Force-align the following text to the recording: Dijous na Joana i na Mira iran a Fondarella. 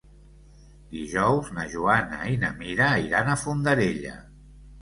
Dijous 0.93 1.51
na 1.59 1.67
Joana 1.73 2.21
i 2.31 2.39
na 2.45 2.51
Mira 2.63 2.91
iran 3.07 3.31
a 3.31 3.39
Fondarella. 3.45 4.19